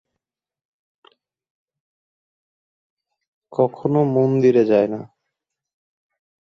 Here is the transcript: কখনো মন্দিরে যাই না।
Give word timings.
কখনো 3.51 3.99
মন্দিরে 4.15 4.63
যাই 4.65 4.87
না। 4.87 5.01